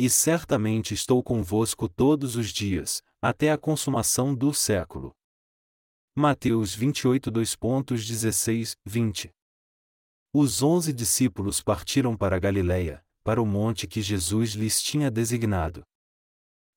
[0.00, 5.12] E certamente estou convosco todos os dias, até a consumação do século.
[6.14, 9.34] Mateus 28 2.16, 20
[10.32, 15.84] Os onze discípulos partiram para Galiléia, para o monte que Jesus lhes tinha designado.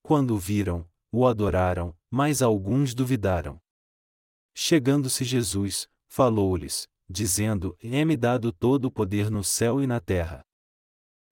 [0.01, 3.61] Quando o viram, o adoraram, mas alguns duvidaram.
[4.55, 10.43] Chegando-se Jesus, falou-lhes, dizendo: É-me dado todo o poder no céu e na terra.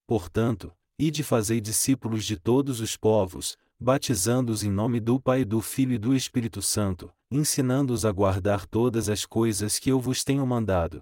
[0.05, 5.93] Portanto, ide fazei discípulos de todos os povos, batizando-os em nome do Pai, do Filho
[5.93, 11.01] e do Espírito Santo, ensinando-os a guardar todas as coisas que eu vos tenho mandado.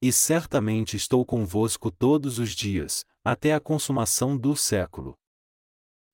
[0.00, 5.16] E certamente estou convosco todos os dias, até a consumação do século.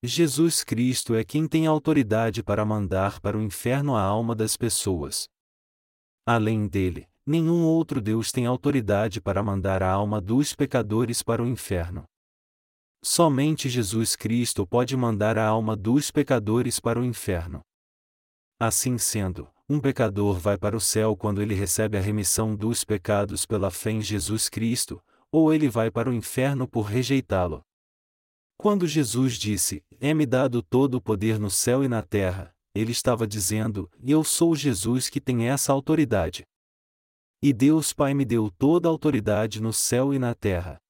[0.03, 5.29] Jesus Cristo é quem tem autoridade para mandar para o inferno a alma das pessoas.
[6.25, 11.47] Além dele, nenhum outro Deus tem autoridade para mandar a alma dos pecadores para o
[11.47, 12.05] inferno.
[13.03, 17.61] Somente Jesus Cristo pode mandar a alma dos pecadores para o inferno.
[18.61, 23.47] Assim sendo, um pecador vai para o céu quando ele recebe a remissão dos pecados
[23.47, 25.01] pela fé em Jesus Cristo,
[25.31, 27.63] ou ele vai para o inferno por rejeitá-lo.
[28.57, 33.27] Quando Jesus disse: É-me dado todo o poder no céu e na terra, ele estava
[33.27, 36.45] dizendo: Eu sou Jesus que tem essa autoridade.
[37.41, 40.81] E Deus Pai me deu toda a autoridade no céu e na terra.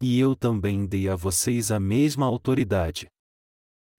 [0.00, 3.08] E eu também dei a vocês a mesma autoridade.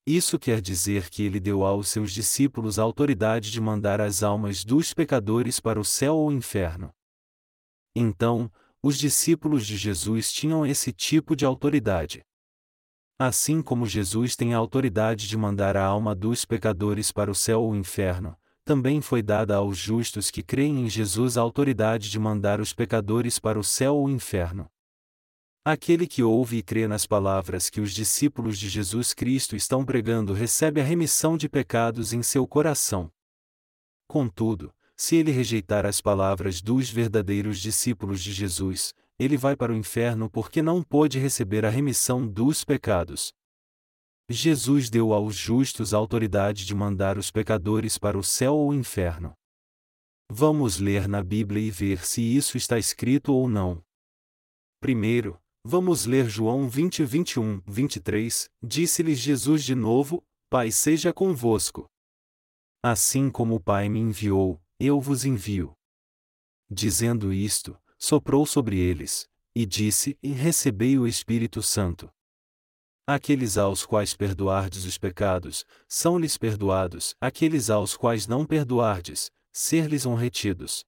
[0.08, 4.64] Isso quer dizer que ele deu aos seus discípulos a autoridade de mandar as almas
[4.64, 6.92] dos pecadores para o céu ou inferno.
[7.96, 8.52] Então,
[8.84, 12.22] os discípulos de Jesus tinham esse tipo de autoridade.
[13.18, 17.64] Assim como Jesus tem a autoridade de mandar a alma dos pecadores para o céu
[17.64, 22.60] ou inferno, também foi dada aos justos que creem em Jesus a autoridade de mandar
[22.60, 24.70] os pecadores para o céu ou inferno.
[25.68, 30.32] Aquele que ouve e crê nas palavras que os discípulos de Jesus Cristo estão pregando
[30.32, 33.12] recebe a remissão de pecados em seu coração.
[34.08, 39.76] Contudo, se ele rejeitar as palavras dos verdadeiros discípulos de Jesus, ele vai para o
[39.76, 43.34] inferno porque não pôde receber a remissão dos pecados.
[44.30, 49.34] Jesus deu aos justos a autoridade de mandar os pecadores para o céu ou inferno.
[50.32, 53.84] Vamos ler na Bíblia e ver se isso está escrito ou não.
[54.80, 58.48] Primeiro, vamos ler João 20, 21, 23.
[58.62, 61.90] Disse-lhes Jesus de novo: Pai seja convosco.
[62.84, 65.74] Assim como o Pai me enviou, eu vos envio.
[66.70, 72.12] Dizendo isto, soprou sobre eles, e disse: E recebei o Espírito Santo.
[73.08, 80.86] Aqueles aos quais perdoardes os pecados, são-lhes perdoados, aqueles aos quais não perdoardes, ser-lhes-ão retidos.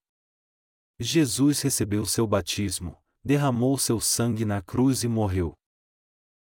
[1.00, 2.96] Jesus recebeu seu batismo,
[3.28, 5.52] derramou seu sangue na cruz e morreu.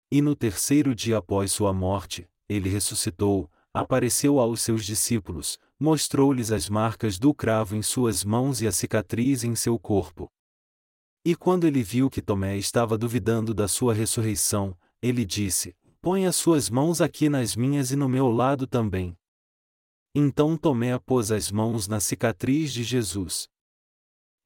[0.10, 6.70] E no terceiro dia após sua morte, ele ressuscitou, apareceu aos seus discípulos, mostrou-lhes as
[6.70, 10.32] marcas do cravo em suas mãos e a cicatriz em seu corpo.
[11.26, 16.38] E quando ele viu que Tomé estava duvidando da sua ressurreição, ele disse: Põe as
[16.38, 19.14] suas mãos aqui nas minhas e no meu lado também.
[20.16, 23.50] Então Tomé pôs as mãos na cicatriz de Jesus.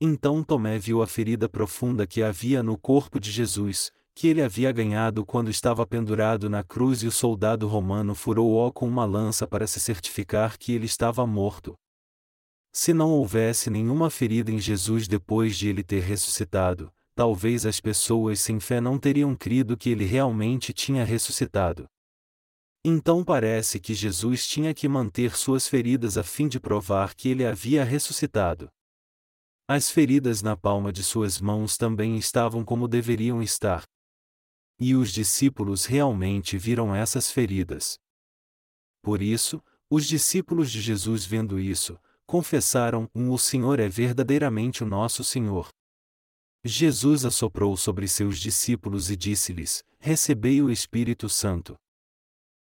[0.04, 4.72] Então Tomé viu a ferida profunda que havia no corpo de Jesus, que ele havia
[4.72, 9.68] ganhado quando estava pendurado na cruz e o soldado romano furou-o com uma lança para
[9.68, 11.76] se certificar que ele estava morto.
[12.74, 18.40] Se não houvesse nenhuma ferida em Jesus depois de ele ter ressuscitado, talvez as pessoas
[18.40, 21.86] sem fé não teriam crido que ele realmente tinha ressuscitado.
[22.84, 27.46] Então parece que Jesus tinha que manter suas feridas a fim de provar que ele
[27.46, 28.68] havia ressuscitado.
[29.68, 33.84] As feridas na palma de suas mãos também estavam como deveriam estar.
[34.80, 37.98] E os discípulos realmente viram essas feridas.
[39.02, 44.88] Por isso, os discípulos de Jesus vendo isso, confessaram: um, O Senhor é verdadeiramente o
[44.88, 45.70] nosso Senhor.
[46.64, 51.76] Jesus assoprou sobre seus discípulos e disse-lhes: Recebei o Espírito Santo.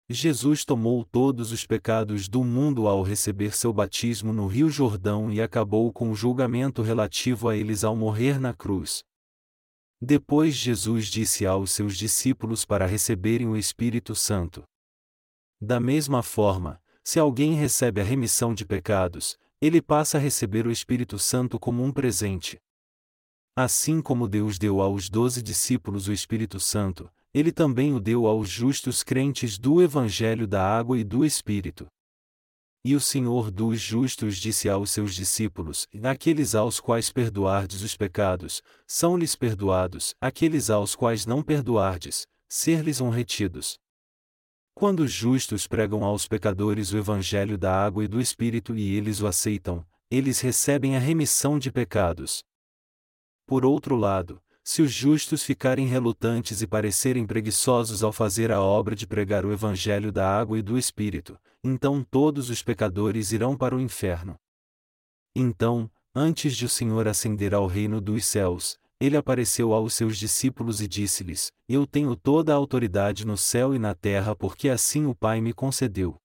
[0.09, 5.41] Jesus tomou todos os pecados do mundo ao receber seu batismo no Rio Jordão e
[5.41, 9.03] acabou com o julgamento relativo a eles ao morrer na cruz.
[10.01, 14.63] Depois Jesus disse aos seus discípulos para receberem o Espírito Santo.
[15.59, 20.71] Da mesma forma, se alguém recebe a remissão de pecados, ele passa a receber o
[20.71, 22.57] Espírito Santo como um presente.
[23.55, 28.49] Assim como Deus deu aos doze discípulos o Espírito Santo, ele também o deu aos
[28.49, 31.85] justos crentes do Evangelho da Água e do Espírito.
[32.83, 38.63] E o Senhor dos justos disse aos seus discípulos: Aqueles aos quais perdoardes os pecados,
[38.87, 43.77] são-lhes perdoados, aqueles aos quais não perdoardes, ser-lhes retidos.
[44.73, 49.21] Quando os justos pregam aos pecadores o evangelho da água e do Espírito e eles
[49.21, 52.43] o aceitam, eles recebem a remissão de pecados.
[53.45, 58.93] Por outro lado, se os justos ficarem relutantes e parecerem preguiçosos ao fazer a obra
[58.93, 63.73] de pregar o evangelho da água e do Espírito, então todos os pecadores irão para
[63.73, 64.35] o inferno.
[65.33, 70.81] Então, antes de o Senhor ascender ao reino dos céus, ele apareceu aos seus discípulos
[70.81, 75.15] e disse-lhes: Eu tenho toda a autoridade no céu e na terra porque assim o
[75.15, 76.17] Pai me concedeu.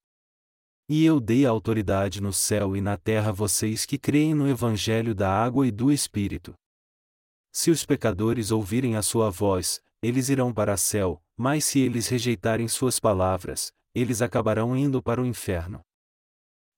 [0.89, 4.49] E eu dei a autoridade no céu e na terra a vocês que creem no
[4.49, 6.53] Evangelho da água e do Espírito.
[7.55, 12.67] Se os pecadores ouvirem a sua voz, eles irão para céu, mas se eles rejeitarem
[12.67, 15.83] suas palavras, eles acabarão indo para o inferno.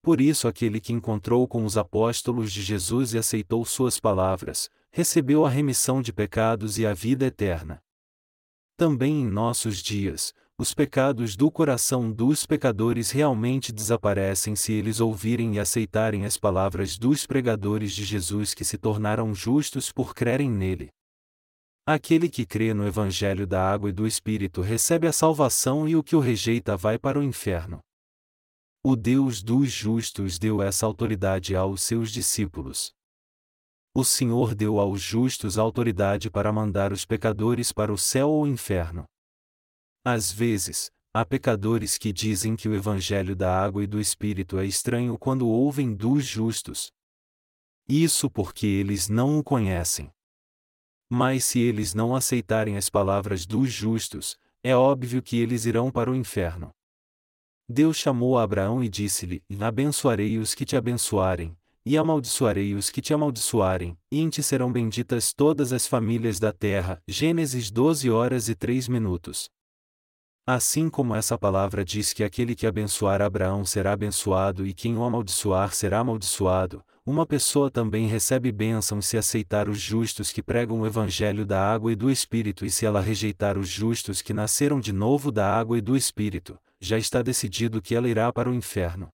[0.02, 5.46] Por isso, aquele que encontrou com os apóstolos de Jesus e aceitou suas palavras, recebeu
[5.46, 7.80] a remissão de pecados e a vida eterna.
[8.76, 15.56] Também em nossos dias, os pecados do coração dos pecadores realmente desaparecem se eles ouvirem
[15.56, 20.90] e aceitarem as palavras dos pregadores de Jesus que se tornaram justos por crerem nele.
[21.84, 26.04] Aquele que crê no Evangelho da água e do Espírito recebe a salvação e o
[26.04, 27.80] que o rejeita vai para o inferno.
[28.82, 32.92] O Deus dos justos deu essa autoridade aos seus discípulos.
[33.92, 39.04] O Senhor deu aos justos autoridade para mandar os pecadores para o céu ou inferno.
[40.06, 44.66] Às vezes, há pecadores que dizem que o Evangelho da água e do Espírito é
[44.66, 46.92] estranho quando ouvem dos justos.
[47.88, 50.12] Isso porque eles não o conhecem.
[51.08, 56.10] Mas se eles não aceitarem as palavras dos justos, é óbvio que eles irão para
[56.10, 56.70] o inferno.
[57.66, 63.14] Deus chamou Abraão e disse-lhe: Abençoarei os que te abençoarem, e amaldiçoarei os que te
[63.14, 67.02] amaldiçoarem, e em ti serão benditas todas as famílias da terra.
[67.08, 69.53] Gênesis 12 horas e 3 minutos.
[70.46, 75.02] Assim como essa palavra diz que aquele que abençoar Abraão será abençoado e quem o
[75.02, 80.86] amaldiçoar será amaldiçoado, uma pessoa também recebe bênção se aceitar os justos que pregam o
[80.86, 84.92] evangelho da água e do Espírito e se ela rejeitar os justos que nasceram de
[84.92, 89.08] novo da água e do Espírito, já está decidido que ela irá para o inferno.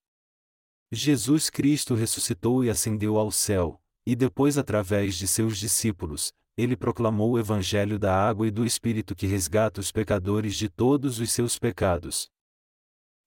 [0.90, 7.32] Jesus Cristo ressuscitou e ascendeu ao céu, e depois, através de seus discípulos, ele proclamou
[7.32, 11.58] o Evangelho da água e do Espírito que resgata os pecadores de todos os seus
[11.58, 12.30] pecados.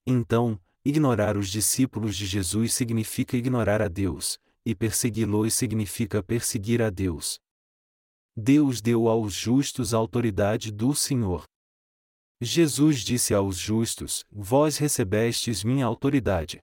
[0.05, 6.89] Então, ignorar os discípulos de Jesus significa ignorar a Deus, e persegui-los significa perseguir a
[6.89, 7.39] Deus.
[8.35, 11.43] Deus deu aos justos a autoridade do Senhor.
[12.41, 16.59] Jesus disse aos justos: Vós recebestes minha autoridade.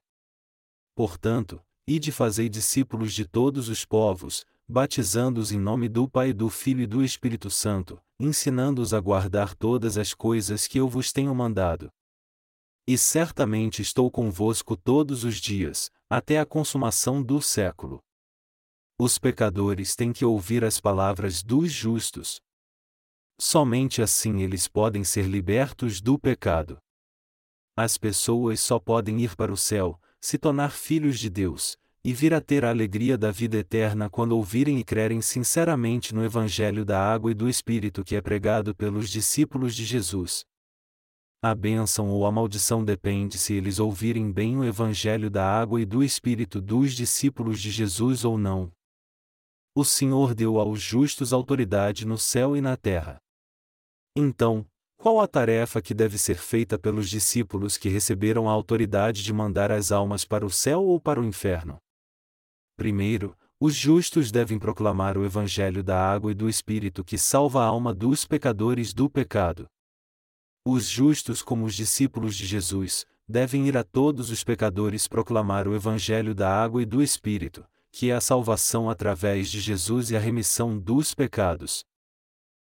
[0.95, 6.83] Portanto, ide fazei discípulos de todos os povos, batizando-os em nome do Pai, do Filho
[6.83, 11.91] e do Espírito Santo, ensinando-os a guardar todas as coisas que eu vos tenho mandado.
[12.87, 18.01] E certamente estou convosco todos os dias, até a consumação do século.
[18.97, 22.41] Os pecadores têm que ouvir as palavras dos justos.
[23.41, 26.79] Somente assim eles podem ser libertos do pecado.
[27.77, 32.33] As pessoas só podem ir para o céu, se tornar filhos de Deus, e vir
[32.33, 36.99] a ter a alegria da vida eterna quando ouvirem e crerem sinceramente no Evangelho da
[36.99, 40.45] água e do Espírito que é pregado pelos discípulos de Jesus.
[41.43, 45.85] A bênção ou a maldição depende se eles ouvirem bem o Evangelho da água e
[45.85, 48.73] do Espírito dos discípulos de Jesus ou não.
[49.75, 53.19] O Senhor deu aos justos autoridade no céu e na terra.
[54.17, 59.33] Então, qual a tarefa que deve ser feita pelos discípulos que receberam a autoridade de
[59.33, 61.79] mandar as almas para o céu ou para o inferno?
[62.81, 67.67] Primeiro, os justos devem proclamar o Evangelho da água e do Espírito que salva a
[67.67, 69.69] alma dos pecadores do pecado.
[70.65, 75.75] Os justos, como os discípulos de Jesus, devem ir a todos os pecadores proclamar o
[75.75, 80.19] Evangelho da água e do Espírito, que é a salvação através de Jesus e a
[80.19, 81.85] remissão dos pecados.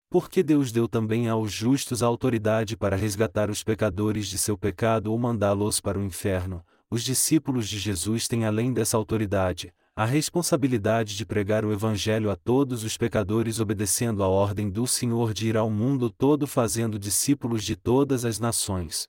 [0.09, 5.13] Porque Deus deu também aos justos a autoridade para resgatar os pecadores de seu pecado
[5.13, 11.17] ou mandá-los para o inferno, os discípulos de Jesus têm além dessa autoridade, a responsabilidade
[11.17, 15.57] de pregar o Evangelho a todos os pecadores obedecendo a ordem do Senhor de ir
[15.57, 19.09] ao mundo todo fazendo discípulos de todas as nações.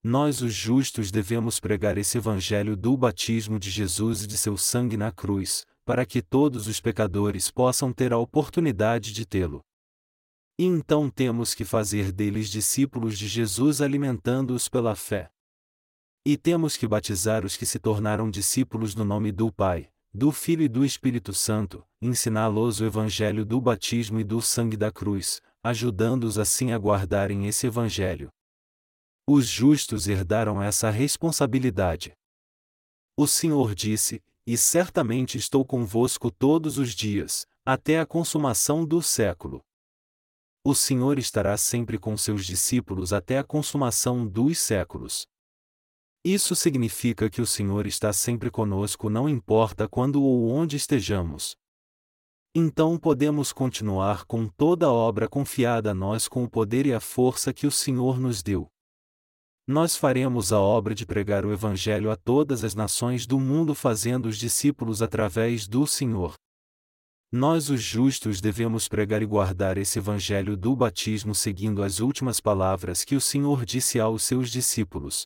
[0.00, 4.96] Nós, os justos, devemos pregar esse Evangelho do batismo de Jesus e de seu sangue
[4.96, 9.60] na cruz, para que todos os pecadores possam ter a oportunidade de tê-lo.
[10.56, 15.32] E então temos que fazer deles discípulos de Jesus alimentando-os pela fé.
[16.24, 20.62] E temos que batizar os que se tornaram discípulos no nome do Pai, do Filho
[20.62, 26.38] e do Espírito Santo, ensiná-los o evangelho do batismo e do sangue da cruz, ajudando-os
[26.38, 28.30] assim a guardarem esse Evangelho.
[29.26, 32.12] Os justos herdaram essa responsabilidade.
[33.16, 39.62] O Senhor disse: E certamente estou convosco todos os dias, até a consumação do século.
[40.64, 45.26] O Senhor estará sempre com seus discípulos até a consumação dos séculos.
[46.24, 51.56] Isso significa que o Senhor está sempre conosco, não importa quando ou onde estejamos.
[52.54, 57.00] Então podemos continuar com toda a obra confiada a nós com o poder e a
[57.00, 58.68] força que o Senhor nos deu.
[59.66, 64.26] Nós faremos a obra de pregar o Evangelho a todas as nações do mundo, fazendo
[64.26, 66.34] os discípulos através do Senhor.
[67.32, 73.04] Nós, os justos, devemos pregar e guardar esse Evangelho do batismo seguindo as últimas palavras
[73.04, 75.24] que o Senhor disse aos seus discípulos.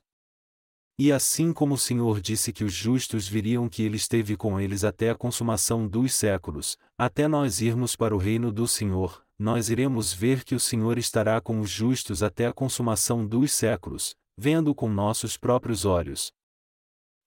[0.97, 4.85] E assim como o Senhor disse que os justos viriam que ele esteve com eles
[4.85, 10.13] até a consumação dos séculos, até nós irmos para o reino do Senhor, nós iremos
[10.13, 14.89] ver que o Senhor estará com os justos até a consumação dos séculos, vendo com
[14.89, 16.33] nossos próprios olhos.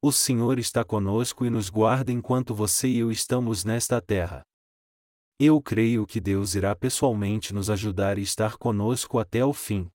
[0.02, 4.44] O Senhor está conosco e nos guarda enquanto você e eu estamos nesta terra.
[5.38, 9.90] Eu creio que Deus irá pessoalmente nos ajudar e estar conosco até o fim.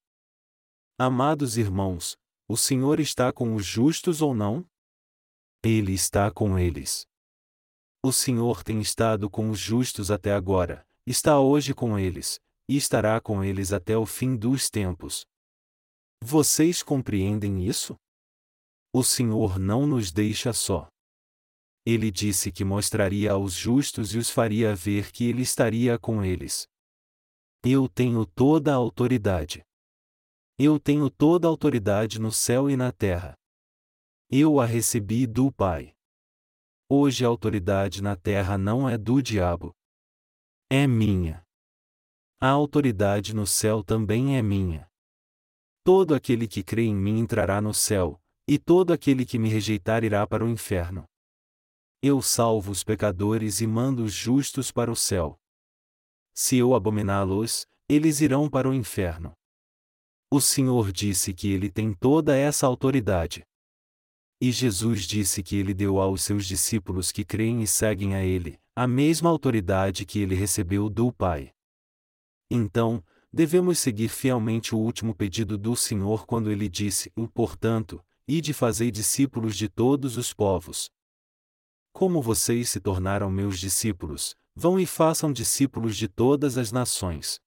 [0.98, 2.16] Amados irmãos,
[2.52, 4.62] o Senhor está com os justos ou não?
[5.64, 7.06] Ele está com eles.
[8.04, 13.18] O Senhor tem estado com os justos até agora, está hoje com eles, e estará
[13.22, 15.24] com eles até o fim dos tempos.
[16.22, 17.96] Vocês compreendem isso?
[18.94, 20.88] O Senhor não nos deixa só.
[21.86, 26.68] Ele disse que mostraria aos justos e os faria ver que ele estaria com eles.
[27.64, 29.62] Eu tenho toda a autoridade.
[30.64, 33.36] Eu tenho toda a autoridade no céu e na terra.
[34.30, 35.92] Eu a recebi do Pai.
[36.88, 39.74] Hoje a autoridade na terra não é do diabo.
[40.70, 41.44] É minha.
[42.40, 44.88] A autoridade no céu também é minha.
[45.82, 50.04] Todo aquele que crê em mim entrará no céu, e todo aquele que me rejeitar
[50.04, 51.04] irá para o inferno.
[52.00, 55.36] Eu salvo os pecadores e mando os justos para o céu.
[56.32, 59.36] Se eu abominá-los, eles irão para o inferno.
[60.34, 63.44] O Senhor disse que ele tem toda essa autoridade.
[64.40, 68.58] E Jesus disse que ele deu aos seus discípulos que creem e seguem a ele,
[68.74, 71.52] a mesma autoridade que ele recebeu do Pai.
[72.50, 78.90] Então, devemos seguir fielmente o último pedido do Senhor quando ele disse: Portanto, ide fazer
[78.90, 80.90] discípulos de todos os povos.
[81.92, 87.38] Como vocês se tornaram meus discípulos, vão e façam discípulos de todas as nações.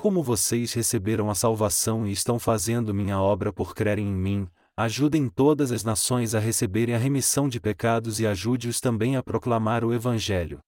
[0.00, 5.28] Como vocês receberam a salvação e estão fazendo minha obra por crerem em mim, ajudem
[5.28, 9.92] todas as nações a receberem a remissão de pecados e ajude-os também a proclamar o
[9.92, 10.58] Evangelho.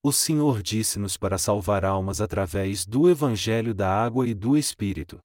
[0.00, 5.18] O Senhor disse-nos para salvar almas através do Evangelho da água e do Espírito.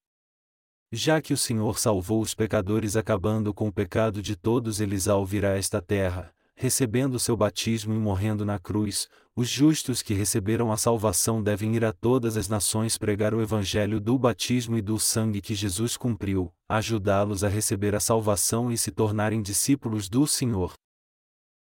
[0.91, 5.23] Já que o Senhor salvou os pecadores acabando com o pecado de todos eles ao
[5.23, 10.71] vir a esta terra, recebendo seu batismo e morrendo na cruz, os justos que receberam
[10.71, 14.99] a salvação devem ir a todas as nações pregar o evangelho do batismo e do
[14.99, 20.73] sangue que Jesus cumpriu, ajudá-los a receber a salvação e se tornarem discípulos do Senhor.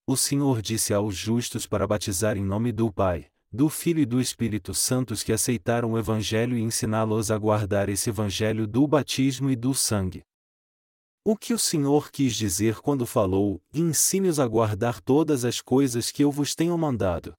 [0.06, 4.20] O Senhor disse aos justos para batizar em nome do Pai, do Filho e do
[4.20, 9.56] Espírito Santos que aceitaram o evangelho e ensiná-los a guardar esse evangelho do batismo e
[9.56, 10.22] do sangue.
[11.24, 16.24] O que o Senhor quis dizer quando falou: Ensine-os a guardar todas as coisas que
[16.24, 17.34] eu vos tenho mandado.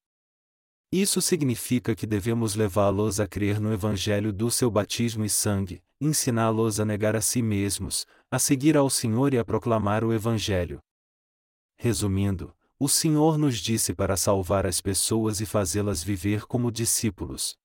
[0.91, 6.79] Isso significa que devemos levá-los a crer no Evangelho do seu batismo e sangue, ensiná-los
[6.79, 10.79] a negar a si mesmos, a seguir ao Senhor e a proclamar o Evangelho.
[11.77, 17.55] Resumindo, o Senhor nos disse para salvar as pessoas e fazê-las viver como discípulos.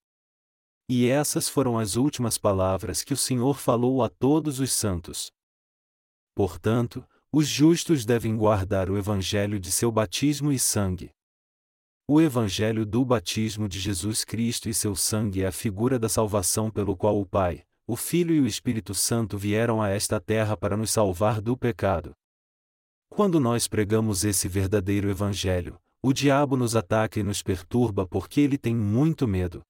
[0.88, 5.32] E essas foram as últimas palavras que o Senhor falou a todos os santos.
[6.34, 11.10] Portanto, os justos devem guardar o evangelho de seu batismo e sangue.
[12.06, 16.70] O evangelho do batismo de Jesus Cristo e seu sangue é a figura da salvação
[16.70, 20.76] pelo qual o Pai, o Filho e o Espírito Santo vieram a esta terra para
[20.76, 22.14] nos salvar do pecado.
[23.08, 28.58] Quando nós pregamos esse verdadeiro evangelho, o diabo nos ataca e nos perturba porque ele
[28.58, 29.62] tem muito medo.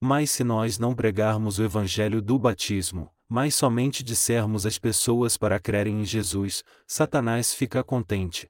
[0.00, 5.58] Mas se nós não pregarmos o evangelho do batismo, mas somente dissermos às pessoas para
[5.58, 8.48] crerem em Jesus, Satanás fica contente.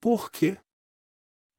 [0.00, 0.58] Por quê?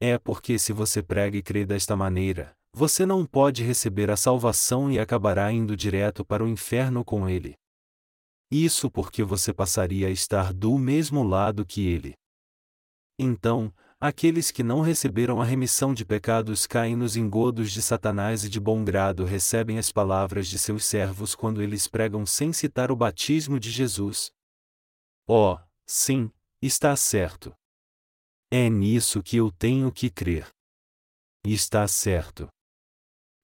[0.00, 4.90] É porque se você prega e crê desta maneira, você não pode receber a salvação
[4.90, 7.54] e acabará indo direto para o inferno com ele.
[8.50, 12.14] Isso porque você passaria a estar do mesmo lado que ele.
[13.18, 13.72] Então,
[14.04, 18.58] Aqueles que não receberam a remissão de pecados caem nos engodos de Satanás e de
[18.58, 23.60] bom grado recebem as palavras de seus servos quando eles pregam sem citar o batismo
[23.60, 24.32] de Jesus.
[25.24, 25.56] Oh,
[25.86, 27.54] sim, está certo.
[28.50, 30.50] É nisso que eu tenho que crer.
[31.46, 32.48] Está certo.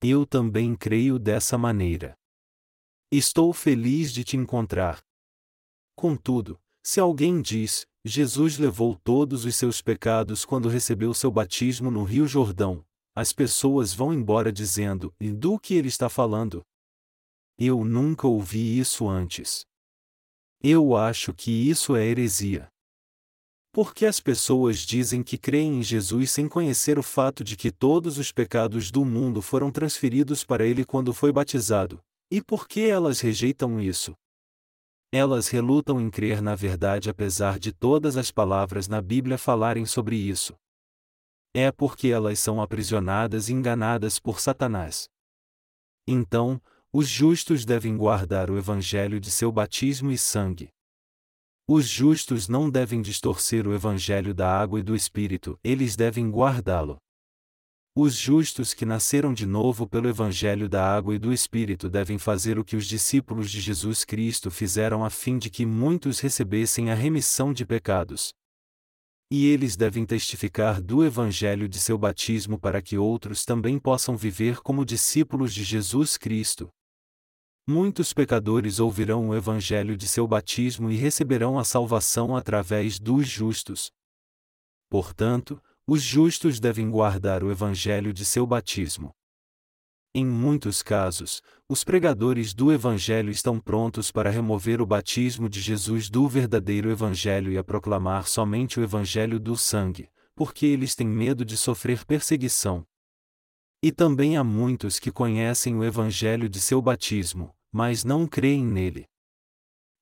[0.02, 2.18] Eu também creio dessa maneira.
[3.12, 5.00] Estou feliz de te encontrar.
[5.94, 12.02] Contudo, se alguém diz, Jesus levou todos os seus pecados quando recebeu seu batismo no
[12.02, 12.84] Rio Jordão.
[13.14, 16.64] As pessoas vão embora dizendo: E do que ele está falando?
[17.58, 19.64] Eu nunca ouvi isso antes.
[20.62, 22.68] Eu acho que isso é heresia.
[23.72, 28.16] Porque as pessoas dizem que creem em Jesus sem conhecer o fato de que todos
[28.16, 32.00] os pecados do mundo foram transferidos para ele quando foi batizado?
[32.30, 34.14] E por que elas rejeitam isso?
[35.10, 40.16] Elas relutam em crer na verdade apesar de todas as palavras na Bíblia falarem sobre
[40.16, 40.54] isso.
[41.54, 45.08] É porque elas são aprisionadas e enganadas por Satanás.
[46.06, 46.60] Então,
[46.92, 50.68] os justos devem guardar o evangelho de seu batismo e sangue.
[51.66, 56.98] Os justos não devem distorcer o evangelho da água e do espírito, eles devem guardá-lo.
[58.00, 62.56] Os justos que nasceram de novo pelo Evangelho da Água e do Espírito devem fazer
[62.56, 66.94] o que os discípulos de Jesus Cristo fizeram a fim de que muitos recebessem a
[66.94, 68.32] remissão de pecados.
[69.28, 74.60] E eles devem testificar do Evangelho de seu batismo para que outros também possam viver
[74.60, 76.70] como discípulos de Jesus Cristo.
[77.66, 83.90] Muitos pecadores ouvirão o Evangelho de seu batismo e receberão a salvação através dos justos.
[84.88, 89.10] Portanto, os justos devem guardar o evangelho de seu batismo.
[90.14, 96.10] Em muitos casos, os pregadores do Evangelho estão prontos para remover o batismo de Jesus
[96.10, 101.42] do verdadeiro Evangelho e a proclamar somente o Evangelho do sangue, porque eles têm medo
[101.42, 102.86] de sofrer perseguição.
[103.82, 109.06] E também há muitos que conhecem o Evangelho de seu batismo, mas não creem nele.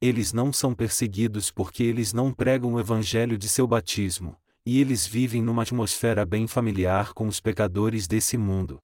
[0.00, 5.06] Eles não são perseguidos porque eles não pregam o Evangelho de seu batismo, e eles
[5.06, 8.80] vivem numa atmosfera bem familiar com os pecadores desse mundo.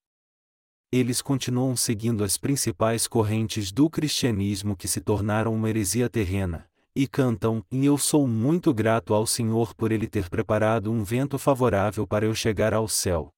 [0.92, 7.08] Eles continuam seguindo as principais correntes do cristianismo que se tornaram uma heresia terrena, e
[7.08, 12.06] cantam: E eu sou muito grato ao Senhor por ele ter preparado um vento favorável
[12.06, 13.30] para eu chegar ao céu.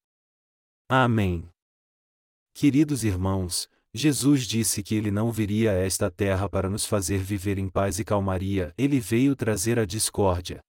[0.87, 1.49] Amém.
[2.53, 7.57] Queridos irmãos, Jesus disse que ele não viria a esta terra para nos fazer viver
[7.57, 10.61] em paz e calmaria, ele veio trazer a discórdia.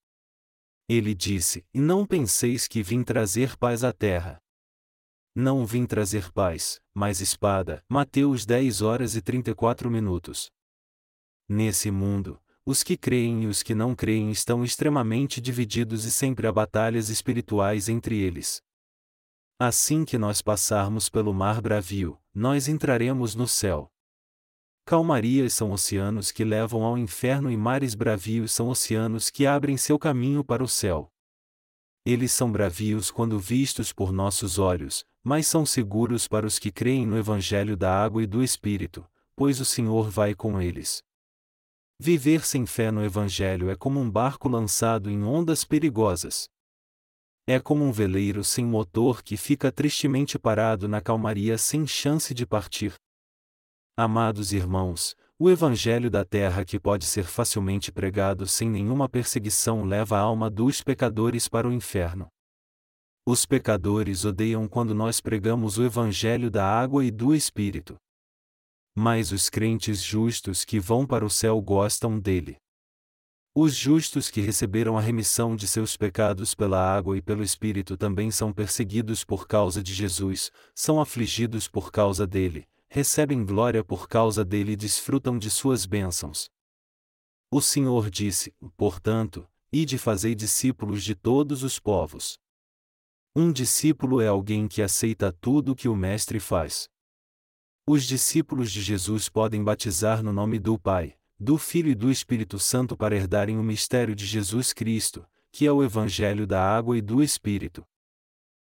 [0.88, 4.40] Ele disse: Não penseis que vim trazer paz à terra.
[5.34, 7.84] Não vim trazer paz, mas espada.
[7.88, 10.50] Mateus 10 horas e 34 minutos.
[11.48, 16.46] Nesse mundo, os que creem e os que não creem estão extremamente divididos e sempre
[16.46, 18.62] há batalhas espirituais entre eles.
[19.58, 23.90] Assim que nós passarmos pelo mar bravio, nós entraremos no céu.
[24.88, 29.98] Calmarias são oceanos que levam ao inferno e mares bravios são oceanos que abrem seu
[29.98, 31.10] caminho para o céu.
[32.04, 37.04] Eles são bravios quando vistos por nossos olhos, mas são seguros para os que creem
[37.04, 41.02] no Evangelho da água e do Espírito, pois o Senhor vai com eles.
[41.98, 46.48] Viver sem fé no Evangelho é como um barco lançado em ondas perigosas.
[47.44, 52.46] É como um veleiro sem motor que fica tristemente parado na calmaria sem chance de
[52.46, 52.94] partir.
[53.98, 60.18] Amados irmãos, o Evangelho da Terra que pode ser facilmente pregado sem nenhuma perseguição leva
[60.18, 62.28] a alma dos pecadores para o inferno.
[63.24, 67.96] Os pecadores odeiam quando nós pregamos o Evangelho da água e do Espírito.
[68.94, 72.58] Mas os crentes justos que vão para o céu gostam dele.
[73.54, 78.30] Os justos que receberam a remissão de seus pecados pela água e pelo Espírito também
[78.30, 84.42] são perseguidos por causa de Jesus, são afligidos por causa dele, recebem glória por causa
[84.42, 86.50] dele e desfrutam de suas bênçãos.
[87.50, 92.38] O Senhor disse, portanto, ide fazei discípulos de todos os povos.
[93.34, 96.88] Um discípulo é alguém que aceita tudo o que o Mestre faz.
[97.86, 102.58] Os discípulos de Jesus podem batizar no nome do Pai, do Filho e do Espírito
[102.58, 107.02] Santo para herdarem o mistério de Jesus Cristo, que é o Evangelho da água e
[107.02, 107.86] do Espírito.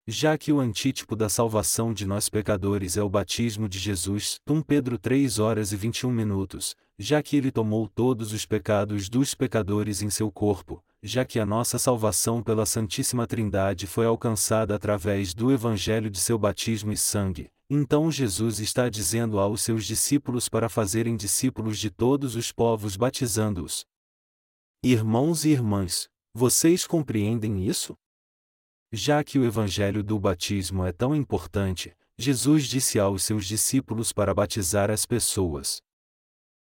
[0.08, 4.64] Já que o antítipo da salvação de nós pecadores é o batismo de Jesus, 1
[4.64, 10.02] Pedro 3 horas e 21 minutos, já que ele tomou todos os pecados dos pecadores
[10.02, 15.52] em seu corpo, já que a nossa salvação pela Santíssima Trindade foi alcançada através do
[15.52, 21.16] evangelho de seu batismo e sangue, então Jesus está dizendo aos seus discípulos para fazerem
[21.16, 23.86] discípulos de todos os povos batizando-os.
[24.84, 27.96] Irmãos e irmãs, vocês compreendem isso?
[28.94, 34.34] Já que o evangelho do batismo é tão importante, Jesus disse aos seus discípulos para
[34.34, 35.82] batizar as pessoas.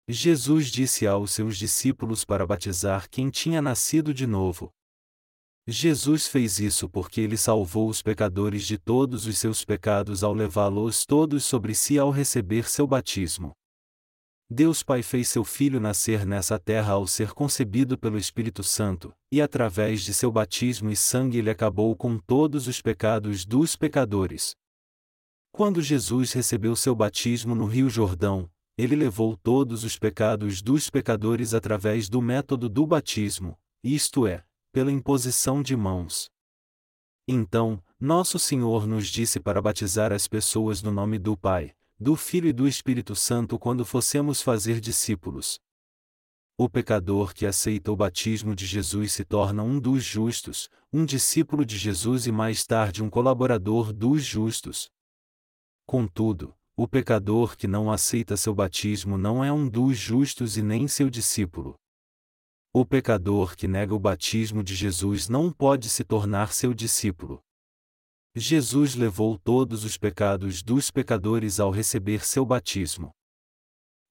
[0.10, 4.73] Jesus disse aos seus discípulos para batizar quem tinha nascido de novo.
[5.67, 11.06] Jesus fez isso porque ele salvou os pecadores de todos os seus pecados ao levá-los
[11.06, 13.53] todos sobre si ao receber seu batismo.
[14.50, 19.42] Deus Pai fez seu Filho nascer nessa terra ao ser concebido pelo Espírito Santo, e
[19.42, 24.56] através de seu batismo e sangue ele acabou com todos os pecados dos pecadores.
[25.52, 31.54] Quando Jesus recebeu seu batismo no Rio Jordão, ele levou todos os pecados dos pecadores
[31.54, 36.30] através do método do batismo, isto é, pela imposição de mãos.
[37.28, 42.48] Então, Nosso Senhor nos disse para batizar as pessoas no nome do Pai, do Filho
[42.48, 45.60] e do Espírito Santo quando fossemos fazer discípulos.
[46.56, 51.66] O pecador que aceita o batismo de Jesus se torna um dos justos, um discípulo
[51.66, 54.90] de Jesus e mais tarde um colaborador dos justos.
[55.88, 60.88] Contudo, o pecador que não aceita seu batismo não é um dos justos e nem
[60.88, 61.76] seu discípulo.
[62.72, 67.42] O pecador que nega o batismo de Jesus não pode se tornar seu discípulo.
[68.39, 73.12] Jesus levou todos os pecados dos pecadores ao receber seu batismo.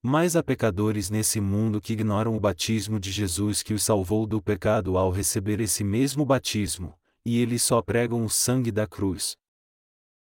[0.03, 4.43] Mas há pecadores nesse mundo que ignoram o batismo de Jesus que os salvou do
[4.43, 9.37] pecado ao receber esse mesmo batismo, e eles só pregam o sangue da cruz.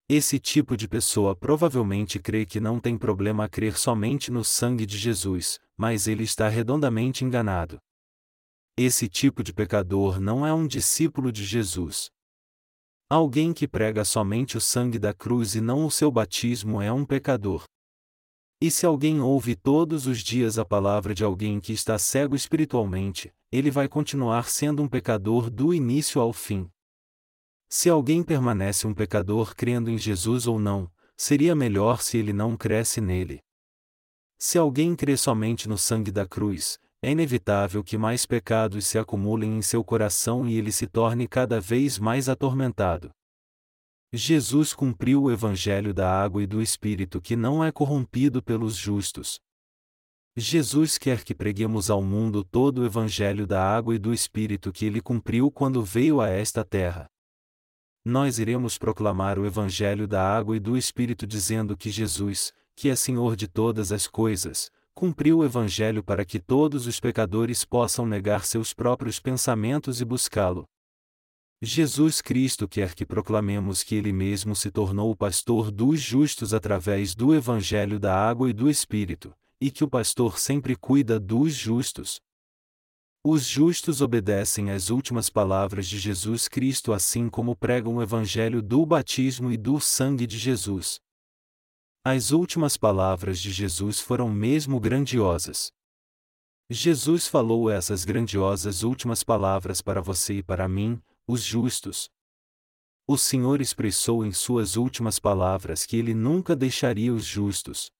[0.08, 4.98] Esse tipo de pessoa provavelmente crê que não tem problema crer somente no sangue de
[4.98, 7.78] Jesus, mas ele está redondamente enganado.
[8.76, 12.10] Esse tipo de pecador não é um discípulo de Jesus.
[13.12, 17.05] Alguém que prega somente o sangue da cruz e não o seu batismo é um
[17.05, 17.64] pecador.
[18.62, 23.33] E se alguém ouve todos os dias a palavra de alguém que está cego espiritualmente,
[23.51, 26.70] ele vai continuar sendo um pecador do início ao fim.
[27.68, 32.57] Se alguém permanece um pecador crendo em Jesus ou não, seria melhor se ele não
[32.57, 33.40] cresce nele.
[34.38, 39.56] Se alguém crê somente no sangue da cruz, é inevitável que mais pecados se acumulem
[39.56, 43.10] em seu coração e ele se torne cada vez mais atormentado.
[44.12, 49.40] Jesus cumpriu o evangelho da água e do Espírito que não é corrompido pelos justos.
[50.36, 54.84] Jesus quer que preguemos ao mundo todo o evangelho da água e do Espírito que
[54.84, 57.06] ele cumpriu quando veio a esta terra.
[58.04, 62.96] Nós iremos proclamar o evangelho da água e do Espírito dizendo que Jesus, que é
[62.96, 68.44] Senhor de todas as coisas, cumpriu o Evangelho para que todos os pecadores possam negar
[68.44, 70.66] seus próprios pensamentos e buscá-lo.
[71.62, 77.14] Jesus Cristo quer que proclamemos que Ele mesmo se tornou o pastor dos justos através
[77.14, 82.20] do Evangelho da água e do Espírito, e que o pastor sempre cuida dos justos.
[83.24, 88.84] Os justos obedecem às últimas palavras de Jesus Cristo assim como pregam o Evangelho do
[88.84, 91.00] batismo e do sangue de Jesus.
[92.02, 95.70] As últimas palavras de Jesus foram mesmo grandiosas.
[96.70, 102.08] Jesus falou essas grandiosas últimas palavras para você e para mim, os justos.
[103.06, 107.92] O Senhor expressou em suas últimas palavras que ele nunca deixaria os justos.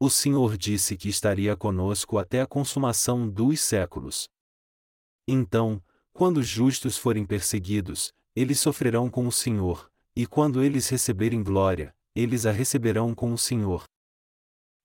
[0.00, 4.26] O Senhor disse que estaria conosco até a consumação dos séculos.
[5.28, 11.42] Então, quando os justos forem perseguidos, eles sofrerão com o Senhor, e quando eles receberem
[11.42, 13.84] glória, eles a receberão com o Senhor.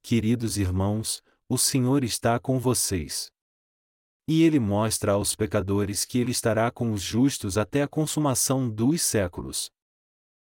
[0.02, 3.32] Queridos irmãos, o Senhor está com vocês.
[4.28, 9.02] E ele mostra aos pecadores que ele estará com os justos até a consumação dos
[9.02, 9.70] séculos.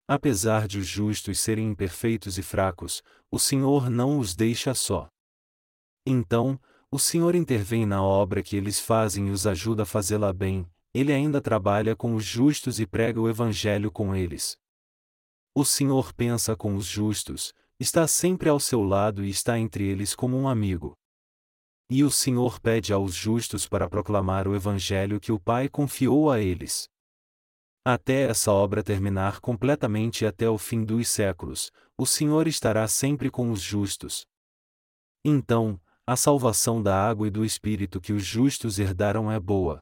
[0.07, 5.07] Apesar de os justos serem imperfeitos e fracos, o Senhor não os deixa só.
[6.07, 6.59] Então,
[6.91, 11.13] o Senhor intervém na obra que eles fazem e os ajuda a fazê-la bem, ele
[11.13, 14.57] ainda trabalha com os justos e prega o Evangelho com eles.
[15.59, 20.15] O Senhor pensa com os justos, está sempre ao seu lado e está entre eles
[20.15, 20.97] como um amigo.
[21.91, 26.39] E o Senhor pede aos justos para proclamar o Evangelho que o Pai confiou a
[26.39, 26.89] eles.
[27.85, 33.29] Até essa obra terminar completamente e até o fim dos séculos, o Senhor estará sempre
[33.29, 34.25] com os justos.
[35.25, 39.81] Então, a salvação da água e do Espírito que os justos herdaram é boa.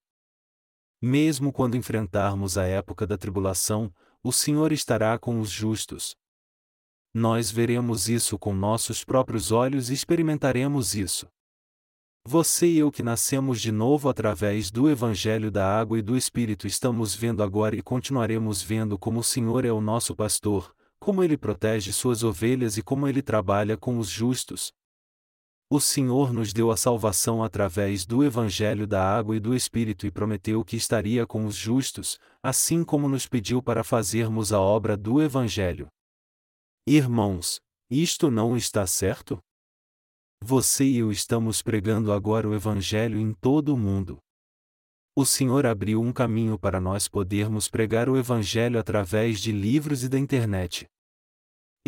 [1.03, 3.93] Mesmo quando enfrentarmos a época da tribulação,
[4.27, 6.17] o Senhor estará com os justos.
[7.15, 11.29] Nós veremos isso com nossos próprios olhos e experimentaremos isso.
[12.27, 16.67] Você e eu que nascemos de novo através do Evangelho da Água e do Espírito
[16.67, 21.37] estamos vendo agora e continuaremos vendo como o Senhor é o nosso pastor, como ele
[21.37, 24.73] protege suas ovelhas e como ele trabalha com os justos.
[25.69, 30.13] O Senhor nos deu a salvação através do Evangelho da Água e do Espírito e
[30.13, 35.21] prometeu que estaria com os justos, assim como nos pediu para fazermos a obra do
[35.21, 35.89] Evangelho.
[36.87, 39.41] Irmãos, isto não está certo?
[40.41, 44.19] Você e eu estamos pregando agora o Evangelho em todo o mundo.
[45.17, 50.09] O Senhor abriu um caminho para nós podermos pregar o Evangelho através de livros e
[50.09, 50.87] da internet.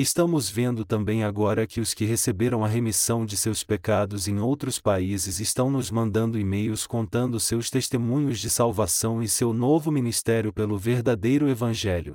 [0.01, 4.79] Estamos vendo também agora que os que receberam a remissão de seus pecados em outros
[4.79, 10.79] países estão nos mandando e-mails contando seus testemunhos de salvação e seu novo ministério pelo
[10.79, 12.15] verdadeiro Evangelho.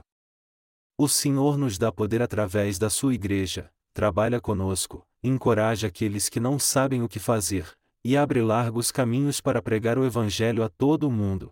[0.98, 6.58] O Senhor nos dá poder através da sua igreja, trabalha conosco, encoraja aqueles que não
[6.58, 7.70] sabem o que fazer,
[8.02, 11.50] e abre largos caminhos para pregar o Evangelho a todo o mundo.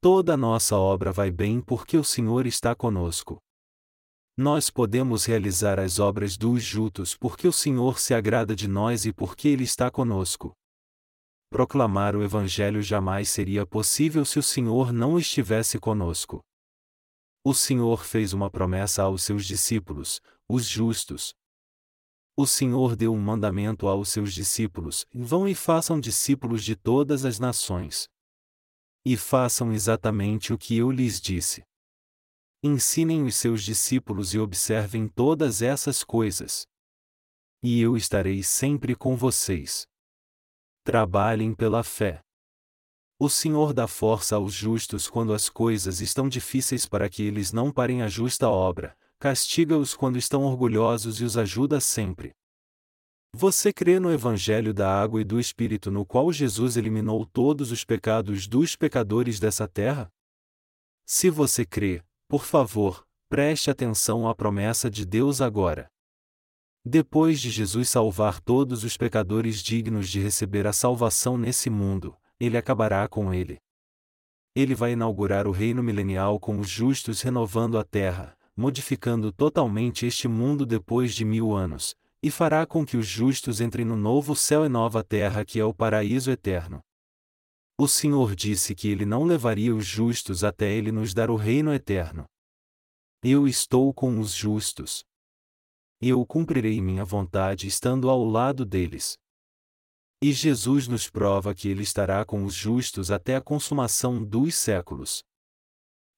[0.00, 3.36] Toda a nossa obra vai bem porque o Senhor está conosco.
[4.38, 9.12] Nós podemos realizar as obras dos justos porque o Senhor se agrada de nós e
[9.12, 10.52] porque Ele está conosco.
[11.48, 16.44] Proclamar o Evangelho jamais seria possível se o Senhor não estivesse conosco.
[17.42, 21.32] O Senhor fez uma promessa aos seus discípulos, os justos.
[22.36, 27.38] O Senhor deu um mandamento aos seus discípulos: vão e façam discípulos de todas as
[27.38, 28.06] nações.
[29.02, 31.64] E façam exatamente o que eu lhes disse.
[32.66, 36.66] Ensinem os seus discípulos e observem todas essas coisas.
[37.62, 39.86] E eu estarei sempre com vocês.
[40.82, 42.20] Trabalhem pela fé.
[43.20, 47.70] O Senhor dá força aos justos quando as coisas estão difíceis para que eles não
[47.70, 52.34] parem a justa obra, castiga-os quando estão orgulhosos e os ajuda sempre.
[53.32, 57.84] Você crê no Evangelho da Água e do Espírito no qual Jesus eliminou todos os
[57.84, 60.10] pecados dos pecadores dessa terra?
[61.04, 65.88] Se você crê, por favor, preste atenção à promessa de Deus agora.
[66.84, 72.56] Depois de Jesus salvar todos os pecadores dignos de receber a salvação nesse mundo, ele
[72.56, 73.58] acabará com ele.
[74.54, 80.26] Ele vai inaugurar o reino milenial com os justos renovando a terra, modificando totalmente este
[80.26, 84.64] mundo depois de mil anos, e fará com que os justos entrem no novo céu
[84.64, 86.80] e nova terra que é o paraíso eterno.
[87.78, 91.74] O Senhor disse que ele não levaria os justos até ele nos dar o reino
[91.74, 92.24] eterno.
[93.22, 95.04] Eu estou com os justos.
[96.00, 99.18] Eu cumprirei minha vontade estando ao lado deles.
[100.22, 105.22] E Jesus nos prova que ele estará com os justos até a consumação dos séculos.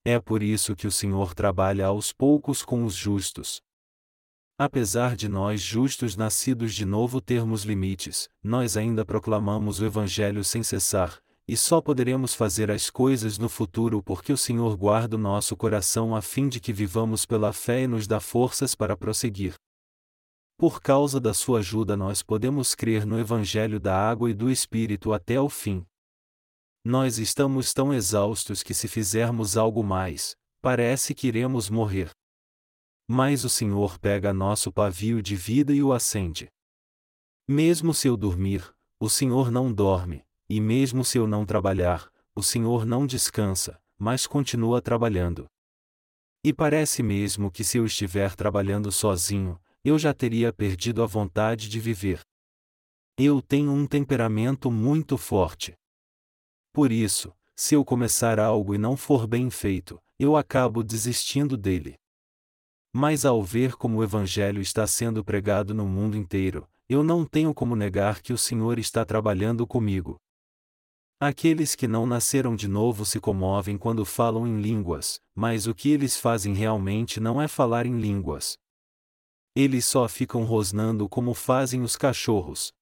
[0.04, 3.60] É por isso que o Senhor trabalha aos poucos com os justos.
[4.56, 10.62] Apesar de nós justos nascidos de novo termos limites, nós ainda proclamamos o Evangelho sem
[10.62, 15.56] cessar, e só poderemos fazer as coisas no futuro porque o Senhor guarda o nosso
[15.56, 19.54] coração a fim de que vivamos pela fé e nos dá forças para prosseguir.
[20.58, 25.14] Por causa da sua ajuda, nós podemos crer no Evangelho da água e do Espírito
[25.14, 25.86] até o fim.
[26.84, 32.10] Nós estamos tão exaustos que, se fizermos algo mais, parece que iremos morrer.
[33.08, 36.48] Mas o Senhor pega nosso pavio de vida e o acende.
[37.48, 42.42] Mesmo se eu dormir, o Senhor não dorme, e mesmo se eu não trabalhar, o
[42.42, 45.46] Senhor não descansa, mas continua trabalhando.
[46.42, 51.68] E parece mesmo que se eu estiver trabalhando sozinho, eu já teria perdido a vontade
[51.68, 52.20] de viver.
[53.16, 55.74] Eu tenho um temperamento muito forte.
[56.72, 61.96] Por isso, se eu começar algo e não for bem feito, eu acabo desistindo dele.
[62.92, 67.52] Mas ao ver como o Evangelho está sendo pregado no mundo inteiro, eu não tenho
[67.52, 70.18] como negar que o Senhor está trabalhando comigo.
[71.20, 75.90] Aqueles que não nasceram de novo se comovem quando falam em línguas, mas o que
[75.90, 78.56] eles fazem realmente não é falar em línguas.
[79.52, 82.72] Eles só ficam rosnando como fazem os cachorros.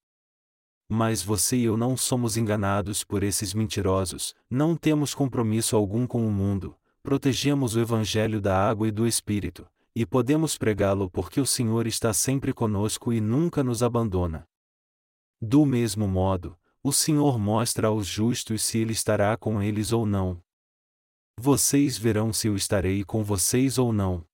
[0.86, 6.26] Mas você e eu não somos enganados por esses mentirosos, não temos compromisso algum com
[6.26, 11.46] o mundo, protegemos o Evangelho da água e do Espírito, e podemos pregá-lo porque o
[11.46, 14.46] Senhor está sempre conosco e nunca nos abandona.
[15.40, 16.54] Do mesmo modo,
[16.86, 20.40] o Senhor mostra aos justos se Ele estará com eles ou não.
[21.36, 24.24] Vocês verão se eu estarei com vocês ou não.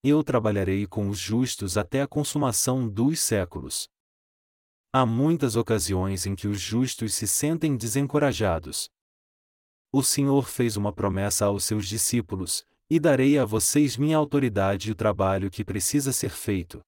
[0.00, 3.88] Eu trabalharei com os justos até a consumação dos séculos.
[4.92, 8.88] Há muitas ocasiões em que os justos se sentem desencorajados.
[9.92, 14.92] O Senhor fez uma promessa aos seus discípulos: e darei a vocês minha autoridade e
[14.92, 16.80] o trabalho que precisa ser feito.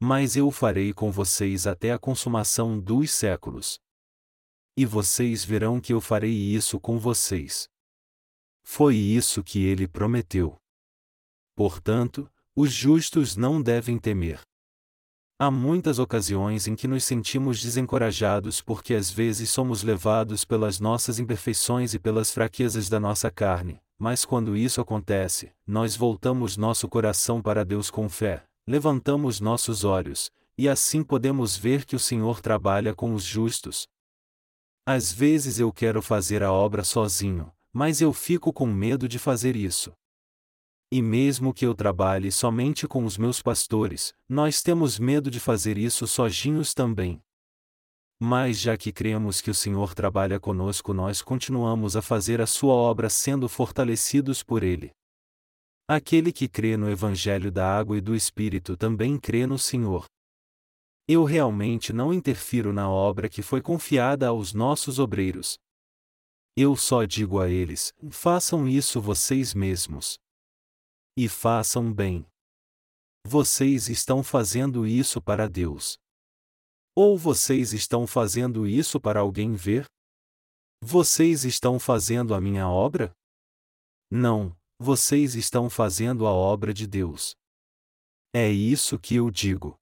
[0.00, 3.78] Mas eu o farei com vocês até a consumação dos séculos.
[4.76, 7.66] E vocês verão que eu farei isso com vocês.
[8.62, 10.56] Foi isso que ele prometeu.
[11.54, 14.40] Portanto, os justos não devem temer.
[15.38, 21.18] Há muitas ocasiões em que nos sentimos desencorajados porque às vezes somos levados pelas nossas
[21.18, 27.42] imperfeições e pelas fraquezas da nossa carne, mas quando isso acontece, nós voltamos nosso coração
[27.42, 32.94] para Deus com fé, levantamos nossos olhos, e assim podemos ver que o Senhor trabalha
[32.94, 33.86] com os justos.
[34.84, 39.54] Às vezes eu quero fazer a obra sozinho, mas eu fico com medo de fazer
[39.54, 39.92] isso.
[40.90, 45.76] E mesmo que eu trabalhe somente com os meus pastores, nós temos medo de fazer
[45.76, 47.20] isso sozinhos também.
[48.18, 52.72] Mas já que cremos que o Senhor trabalha conosco, nós continuamos a fazer a sua
[52.72, 54.90] obra sendo fortalecidos por Ele.
[55.88, 60.04] Aquele que crê no Evangelho da Água e do Espírito também crê no Senhor.
[61.08, 65.56] Eu realmente não interfiro na obra que foi confiada aos nossos obreiros.
[66.56, 70.18] Eu só digo a eles: façam isso vocês mesmos.
[71.16, 72.26] E façam bem.
[73.24, 75.96] Vocês estão fazendo isso para Deus.
[76.96, 79.86] Ou vocês estão fazendo isso para alguém ver?
[80.82, 83.12] Vocês estão fazendo a minha obra?
[84.10, 87.34] Não, vocês estão fazendo a obra de Deus.
[88.32, 89.78] É isso que eu digo.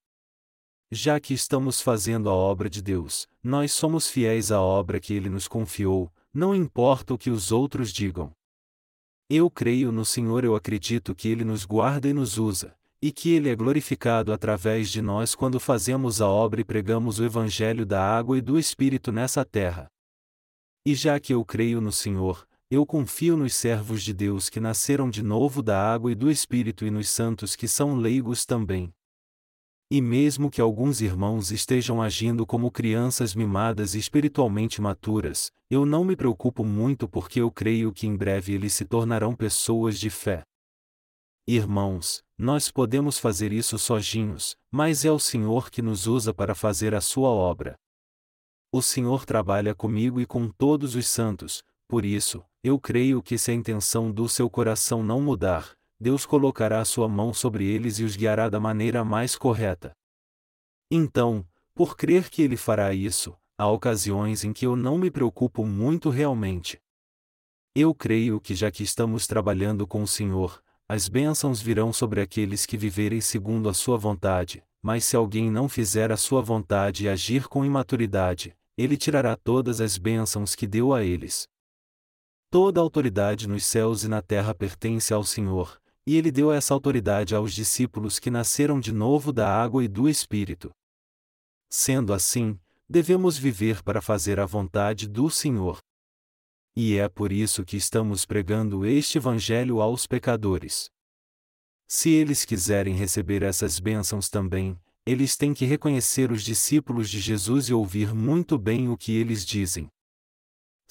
[0.91, 5.29] Já que estamos fazendo a obra de Deus, nós somos fiéis à obra que Ele
[5.29, 8.33] nos confiou, não importa o que os outros digam.
[9.29, 13.31] Eu creio no Senhor, eu acredito que Ele nos guarda e nos usa, e que
[13.31, 18.01] Ele é glorificado através de nós quando fazemos a obra e pregamos o Evangelho da
[18.01, 19.91] água e do Espírito nessa terra.
[20.87, 25.09] E já que eu creio no Senhor, eu confio nos servos de Deus que nasceram
[25.09, 28.93] de novo da água e do Espírito e nos santos que são leigos também.
[29.91, 36.05] E mesmo que alguns irmãos estejam agindo como crianças mimadas e espiritualmente maturas, eu não
[36.05, 40.43] me preocupo muito porque eu creio que em breve eles se tornarão pessoas de fé.
[41.47, 46.95] Irmãos, nós podemos fazer isso sozinhos, mas é o Senhor que nos usa para fazer
[46.95, 47.77] a sua obra.
[48.73, 53.51] O Senhor trabalha comigo e com todos os santos, por isso, eu creio que se
[53.51, 58.05] a intenção do seu coração não mudar, Deus colocará a sua mão sobre eles e
[58.05, 59.93] os guiará da maneira mais correta.
[60.91, 65.67] Então, por crer que Ele fará isso, há ocasiões em que eu não me preocupo
[65.67, 66.81] muito realmente.
[67.77, 72.65] Eu creio que já que estamos trabalhando com o Senhor, as bênçãos virão sobre aqueles
[72.65, 77.09] que viverem segundo a sua vontade, mas se alguém não fizer a sua vontade e
[77.11, 81.47] agir com imaturidade, ele tirará todas as bênçãos que deu a eles.
[82.55, 87.35] Toda autoridade nos céus e na terra pertence ao Senhor, e ele deu essa autoridade
[87.35, 90.71] aos discípulos que nasceram de novo da água e do Espírito.
[91.69, 92.57] Sendo assim,
[92.89, 95.79] devemos viver para fazer a vontade do Senhor.
[96.77, 100.89] E é por isso que estamos pregando este Evangelho aos pecadores.
[101.89, 107.69] Se eles quiserem receber essas bênçãos também, eles têm que reconhecer os discípulos de Jesus
[107.69, 109.89] e ouvir muito bem o que eles dizem.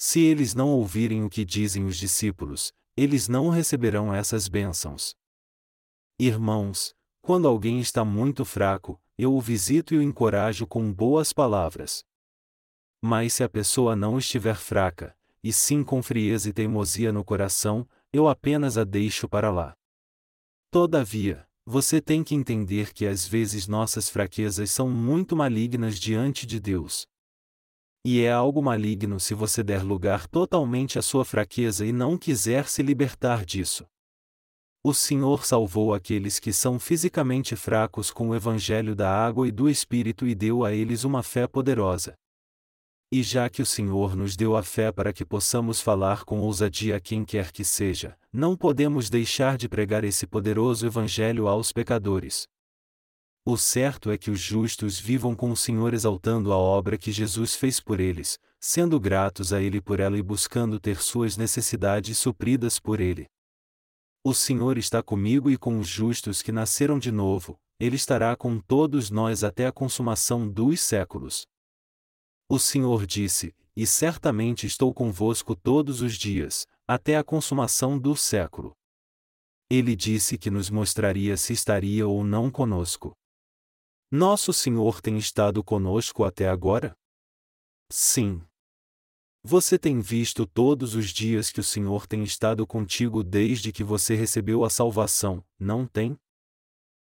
[0.06, 5.14] Se eles não ouvirem o que dizem os discípulos, eles não receberão essas bênçãos.
[6.20, 12.04] Irmãos, quando alguém está muito fraco, eu o visito e o encorajo com boas palavras.
[13.02, 17.88] Mas se a pessoa não estiver fraca, e sim com frieza e teimosia no coração,
[18.12, 19.74] eu apenas a deixo para lá.
[20.70, 26.60] Todavia, você tem que entender que às vezes nossas fraquezas são muito malignas diante de
[26.60, 27.08] Deus.
[28.06, 32.68] E é algo maligno se você der lugar totalmente à sua fraqueza e não quiser
[32.68, 33.86] se libertar disso.
[34.84, 39.70] O Senhor salvou aqueles que são fisicamente fracos com o evangelho da água e do
[39.70, 42.14] Espírito e deu a eles uma fé poderosa.
[43.10, 46.96] E já que o Senhor nos deu a fé para que possamos falar com ousadia
[46.96, 52.46] a quem quer que seja, não podemos deixar de pregar esse poderoso evangelho aos pecadores.
[53.46, 57.54] O certo é que os justos vivam com o Senhor exaltando a obra que Jesus
[57.54, 62.80] fez por eles, sendo gratos a Ele por ela e buscando ter suas necessidades supridas
[62.80, 63.26] por Ele.
[64.24, 68.58] O Senhor está comigo e com os justos que nasceram de novo, Ele estará com
[68.58, 71.46] todos nós até a consumação dos séculos.
[72.48, 78.72] O Senhor disse: E certamente estou convosco todos os dias, até a consumação do século.
[79.68, 83.14] Ele disse que nos mostraria se estaria ou não conosco.
[84.16, 86.96] Nosso Senhor tem estado conosco até agora?
[87.90, 88.40] Sim.
[89.42, 94.14] Você tem visto todos os dias que o Senhor tem estado contigo desde que você
[94.14, 96.16] recebeu a salvação, não tem?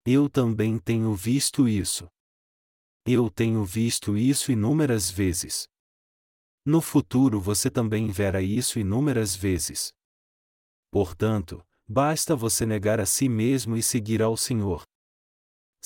[0.05, 2.09] Eu também tenho visto isso.
[3.07, 5.69] Eu tenho visto isso inúmeras vezes.
[6.65, 9.93] No futuro você também verá isso inúmeras vezes.
[10.91, 14.83] Portanto, basta você negar a si mesmo e seguir ao Senhor.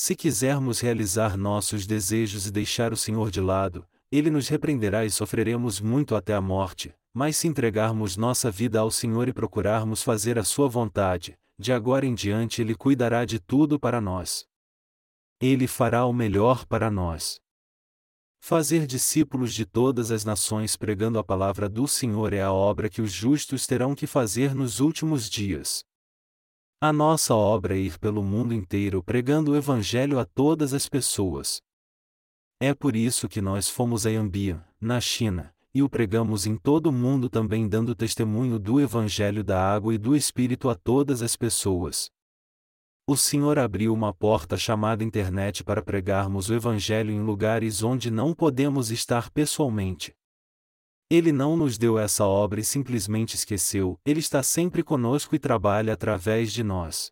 [0.02, 5.10] Se quisermos realizar nossos desejos e deixar o Senhor de lado, ele nos repreenderá e
[5.10, 10.38] sofreremos muito até a morte, mas se entregarmos nossa vida ao Senhor e procurarmos fazer
[10.38, 14.46] a Sua vontade, de agora em diante Ele cuidará de tudo para nós.
[15.38, 17.38] Ele fará o melhor para nós.
[18.40, 23.02] Fazer discípulos de todas as nações pregando a palavra do Senhor é a obra que
[23.02, 25.84] os justos terão que fazer nos últimos dias.
[26.82, 31.60] A nossa obra é ir pelo mundo inteiro pregando o Evangelho a todas as pessoas.
[32.58, 36.86] É por isso que nós fomos a Yambia, na China, e o pregamos em todo
[36.86, 41.36] o mundo também dando testemunho do Evangelho da água e do Espírito a todas as
[41.36, 42.10] pessoas.
[43.06, 48.32] O Senhor abriu uma porta chamada internet para pregarmos o Evangelho em lugares onde não
[48.32, 50.14] podemos estar pessoalmente.
[51.10, 55.92] Ele não nos deu essa obra e simplesmente esqueceu, ele está sempre conosco e trabalha
[55.92, 57.10] através de nós.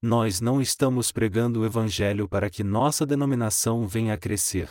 [0.00, 4.70] Nós não estamos pregando o Evangelho para que nossa denominação venha a crescer.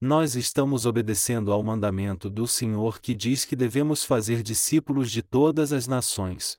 [0.00, 5.72] Nós estamos obedecendo ao mandamento do Senhor que diz que devemos fazer discípulos de todas
[5.72, 6.56] as nações.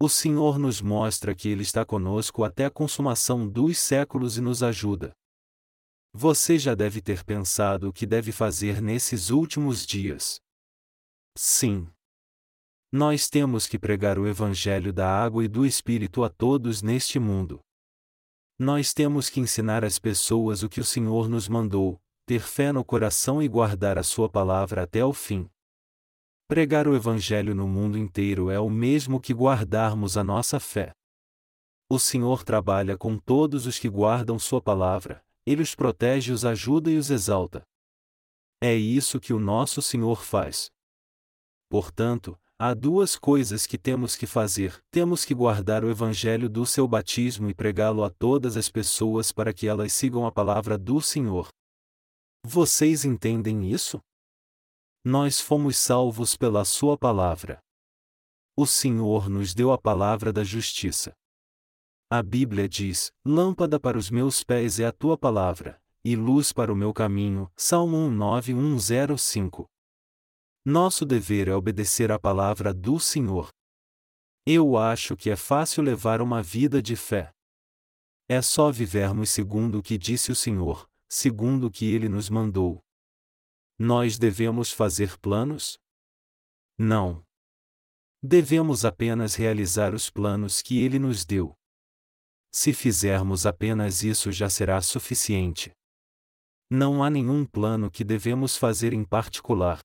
[0.00, 4.62] O Senhor nos mostra que Ele está conosco até a consumação dos séculos e nos
[4.62, 5.12] ajuda.
[6.20, 10.40] Você já deve ter pensado o que deve fazer nesses últimos dias.
[11.36, 11.88] Sim.
[12.90, 17.60] Nós temos que pregar o Evangelho da água e do Espírito a todos neste mundo.
[18.58, 22.84] Nós temos que ensinar às pessoas o que o Senhor nos mandou, ter fé no
[22.84, 25.48] coração e guardar a Sua palavra até o fim.
[26.48, 30.90] Pregar o Evangelho no mundo inteiro é o mesmo que guardarmos a nossa fé.
[31.88, 36.90] O Senhor trabalha com todos os que guardam Sua palavra, Ele os protege, os ajuda
[36.90, 37.62] e os exalta.
[38.62, 40.68] É isso que o nosso Senhor faz.
[41.70, 46.86] Portanto, há duas coisas que temos que fazer: temos que guardar o Evangelho do seu
[46.86, 51.48] batismo e pregá-lo a todas as pessoas para que elas sigam a palavra do Senhor.
[52.44, 53.98] Vocês entendem isso?
[55.02, 57.58] Nós fomos salvos pela Sua palavra.
[58.54, 61.14] O Senhor nos deu a palavra da justiça.
[62.10, 66.72] A Bíblia diz: Lâmpada para os meus pés é a tua palavra, e luz para
[66.72, 67.52] o meu caminho.
[67.54, 69.68] Salmo 19105.
[70.64, 73.50] Nosso dever é obedecer à palavra do Senhor.
[74.46, 77.30] Eu acho que é fácil levar uma vida de fé.
[78.26, 82.82] É só vivermos segundo o que disse o Senhor, segundo o que ele nos mandou.
[83.78, 85.78] Nós devemos fazer planos?
[86.78, 87.22] Não.
[88.22, 91.57] Devemos apenas realizar os planos que ele nos deu.
[92.50, 95.70] Se fizermos apenas isso já será suficiente.
[96.70, 99.80] Não há nenhum plano que devemos fazer em particular.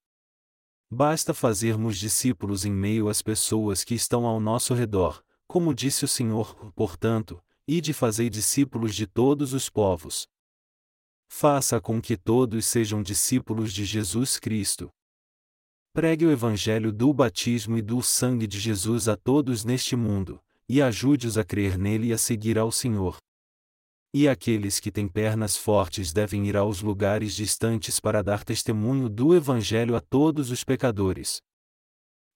[0.91, 6.07] Basta fazermos discípulos em meio às pessoas que estão ao nosso redor, como disse o
[6.07, 10.28] Senhor, portanto, ide fazer discípulos de todos os povos,
[11.36, 14.91] Faça com que todos sejam discípulos de Jesus Cristo.
[15.91, 20.39] Pregue o Evangelho do batismo e do sangue de Jesus a todos neste mundo,
[20.74, 23.17] e ajude-os a crer nele e a seguir ao Senhor.
[24.11, 29.36] E aqueles que têm pernas fortes devem ir aos lugares distantes para dar testemunho do
[29.36, 31.38] Evangelho a todos os pecadores.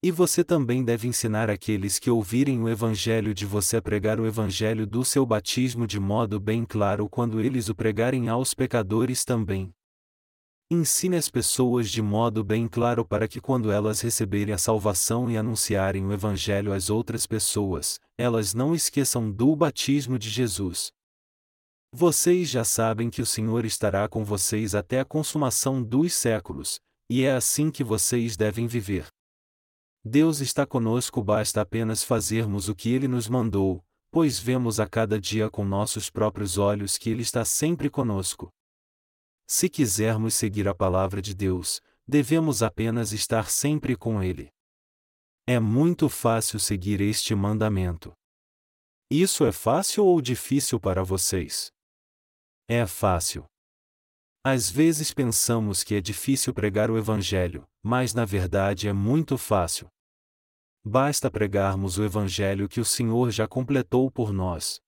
[0.04, 4.28] E você também deve ensinar aqueles que ouvirem o Evangelho de você a pregar o
[4.28, 9.74] Evangelho do seu batismo de modo bem claro quando eles o pregarem aos pecadores também.
[10.70, 15.38] Ensine as pessoas de modo bem claro para que quando elas receberem a salvação e
[15.38, 20.92] anunciarem o Evangelho às outras pessoas, elas não esqueçam do batismo de Jesus.
[21.94, 27.24] Vocês já sabem que o Senhor estará com vocês até a consumação dos séculos, e
[27.24, 29.08] é assim que vocês devem viver.
[30.04, 35.18] Deus está conosco, basta apenas fazermos o que Ele nos mandou, pois vemos a cada
[35.18, 38.50] dia com nossos próprios olhos que Ele está sempre conosco.
[39.50, 44.52] Se quisermos seguir a palavra de Deus, devemos apenas estar sempre com Ele.
[45.48, 48.12] É muito fácil seguir este mandamento.
[49.10, 51.72] Isso é fácil ou difícil para vocês?
[52.68, 53.46] É fácil.
[54.44, 59.88] Às vezes pensamos que é difícil pregar o Evangelho, mas na verdade é muito fácil.
[60.86, 64.82] Basta pregarmos o Evangelho que o Senhor já completou por nós.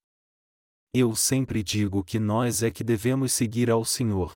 [0.94, 4.34] Eu sempre digo que nós é que devemos seguir ao Senhor.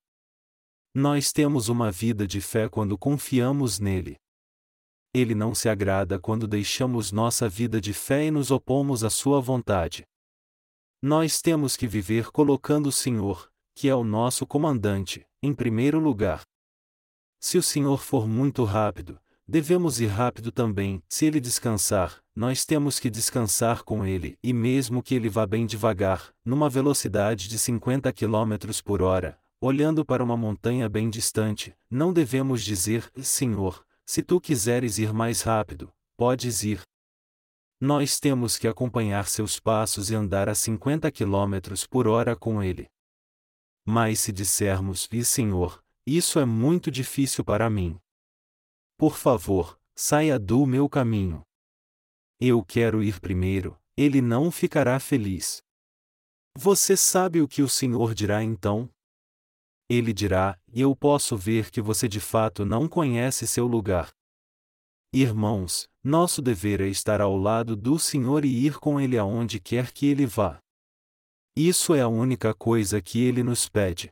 [0.96, 4.16] Nós temos uma vida de fé quando confiamos nele.
[5.12, 9.42] Ele não se agrada quando deixamos nossa vida de fé e nos opomos à sua
[9.42, 10.06] vontade.
[11.02, 16.44] Nós temos que viver colocando o Senhor, que é o nosso comandante, em primeiro lugar.
[17.40, 23.00] Se o Senhor for muito rápido, devemos ir rápido também, se ele descansar, nós temos
[23.00, 28.14] que descansar com ele, e mesmo que ele vá bem devagar, numa velocidade de 50
[28.14, 34.42] km por hora, olhando para uma montanha bem distante, não devemos dizer: Senhor, se tu
[34.42, 36.82] quiseres ir mais rápido, podes ir.
[37.80, 42.90] Nós temos que acompanhar seus passos e andar a 50 km por hora com ele.
[43.86, 47.98] Mas se dissermos: E Senhor, isso é muito difícil para mim.
[48.98, 51.42] Por favor, saia do meu caminho.
[52.38, 55.64] Eu quero ir primeiro, ele não ficará feliz.
[56.58, 58.90] Você sabe o que o Senhor dirá então?
[59.94, 64.12] Ele dirá: Eu posso ver que você de fato não conhece seu lugar.
[65.14, 69.92] Irmãos, nosso dever é estar ao lado do Senhor e ir com Ele aonde quer
[69.92, 70.60] que Ele vá.
[71.56, 74.10] Isso é a única coisa que Ele nos pede.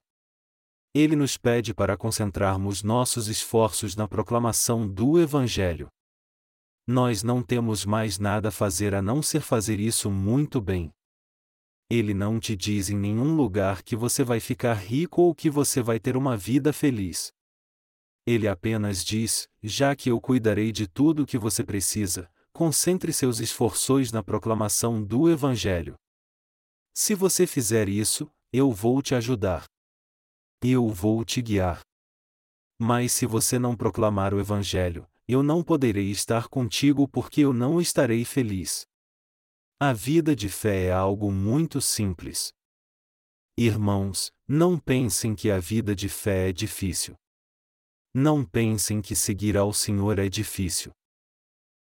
[0.93, 5.87] Ele nos pede para concentrarmos nossos esforços na proclamação do Evangelho.
[6.85, 10.91] Nós não temos mais nada a fazer a não ser fazer isso muito bem.
[11.93, 15.81] Ele não te diz em nenhum lugar que você vai ficar rico ou que você
[15.81, 17.33] vai ter uma vida feliz.
[18.25, 23.41] Ele apenas diz: já que eu cuidarei de tudo o que você precisa, concentre seus
[23.41, 25.95] esforços na proclamação do Evangelho.
[26.93, 29.65] Se você fizer isso, eu vou te ajudar.
[30.63, 31.81] Eu vou te guiar.
[32.79, 37.81] Mas se você não proclamar o Evangelho, eu não poderei estar contigo porque eu não
[37.81, 38.87] estarei feliz.
[39.83, 42.53] A vida de fé é algo muito simples.
[43.57, 47.15] Irmãos, não pensem que a vida de fé é difícil.
[48.13, 50.91] Não pensem que seguir ao Senhor é difícil.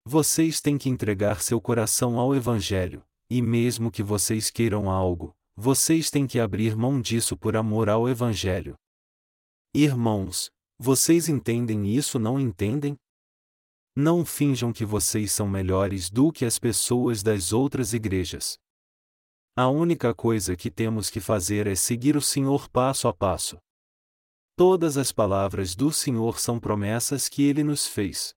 [0.06, 6.10] Vocês têm que entregar seu coração ao Evangelho, e mesmo que vocês queiram algo, vocês
[6.10, 8.74] têm que abrir mão disso por amor ao Evangelho.
[9.74, 12.94] Irmãos, vocês entendem isso não entendem?
[13.98, 18.58] Não finjam que vocês são melhores do que as pessoas das outras igrejas.
[19.56, 23.56] A única coisa que temos que fazer é seguir o Senhor passo a passo.
[24.54, 28.34] Todas as palavras do Senhor são promessas que ele nos fez.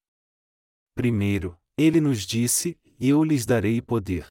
[0.96, 4.28] Primeiro, ele nos disse: Eu lhes darei poder.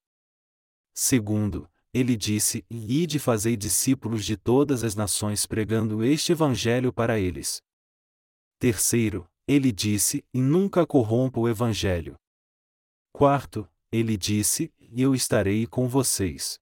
[0.94, 7.60] Segundo, ele disse: Ide fazei discípulos de todas as nações pregando este evangelho para eles.
[8.58, 12.16] Terceiro, ele disse: Nunca corrompa o evangelho.
[13.10, 16.60] Quarto, ele disse: Eu estarei com vocês.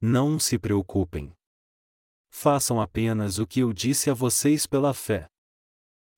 [0.00, 1.32] Não se preocupem.
[2.30, 5.28] Façam apenas o que eu disse a vocês pela fé.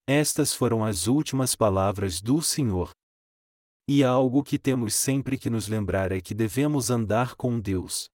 [0.07, 2.93] Estas foram as últimas palavras do Senhor.
[3.89, 8.09] E algo que temos sempre que nos lembrar é que devemos andar com Deus.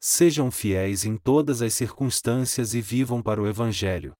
[0.00, 4.14] Sejam fiéis em todas as circunstâncias e vivam para o Evangelho.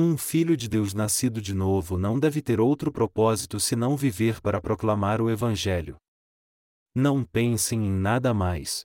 [0.00, 4.60] Um filho de Deus nascido de novo não deve ter outro propósito senão viver para
[4.60, 5.96] proclamar o Evangelho.
[6.94, 8.84] Não pensem em nada mais.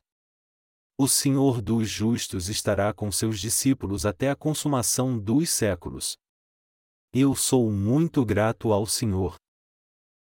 [0.97, 6.17] O Senhor dos justos estará com seus discípulos até a consumação dos séculos.
[7.13, 9.35] Eu sou muito grato ao Senhor.